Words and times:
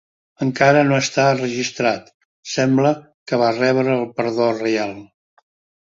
Encara 0.45 0.79
que 0.79 0.87
no 0.87 0.95
està 0.99 1.25
registrat, 1.35 2.09
sembla 2.55 2.95
que 3.29 3.43
va 3.45 3.53
rebre 3.61 3.97
el 4.01 4.07
perdó 4.21 4.53
reial. 4.61 5.01